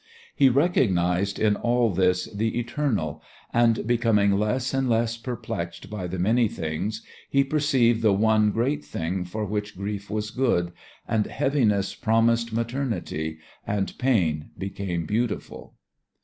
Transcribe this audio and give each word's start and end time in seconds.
He 0.35 0.49
recognized 0.49 1.37
in 1.37 1.55
all 1.57 1.91
this 1.91 2.25
the 2.33 2.57
eternal, 2.57 3.21
and 3.53 3.85
becoming 3.85 4.31
less 4.31 4.73
and 4.73 4.89
less 4.89 5.15
perplexed 5.15 5.91
by 5.91 6.07
the 6.07 6.17
many 6.17 6.47
things, 6.47 7.03
he 7.29 7.43
perceived 7.43 8.01
the 8.01 8.11
one 8.11 8.49
great 8.49 8.83
thing 8.83 9.25
for 9.25 9.45
which 9.45 9.77
grief 9.77 10.09
was 10.09 10.31
good, 10.31 10.71
and 11.07 11.27
heaviness 11.27 11.93
promised 11.93 12.51
maternity, 12.51 13.37
and 13.67 13.95
pain 13.99 14.49
became 14.57 15.05
beautiful. 15.05 15.75